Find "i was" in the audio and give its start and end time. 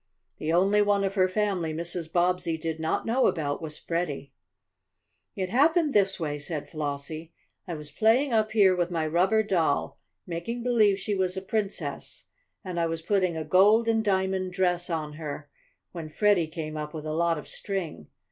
7.67-7.91, 12.79-13.03